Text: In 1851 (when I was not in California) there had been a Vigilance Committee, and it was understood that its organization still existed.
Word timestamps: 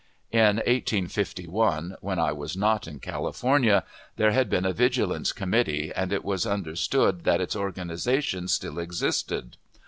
In 0.31 0.55
1851 0.57 1.95
(when 2.01 2.17
I 2.17 2.31
was 2.31 2.57
not 2.57 2.87
in 2.87 2.99
California) 2.99 3.83
there 4.15 4.31
had 4.31 4.49
been 4.49 4.65
a 4.65 4.73
Vigilance 4.73 5.31
Committee, 5.31 5.91
and 5.95 6.11
it 6.11 6.25
was 6.25 6.47
understood 6.47 7.23
that 7.25 7.39
its 7.39 7.55
organization 7.55 8.47
still 8.47 8.79
existed. 8.79 9.57